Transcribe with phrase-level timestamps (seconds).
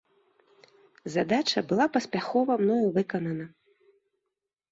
[1.15, 3.45] Задача была паспяхова мною выканана.